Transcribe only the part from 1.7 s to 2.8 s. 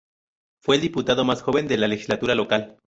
la legislatura local.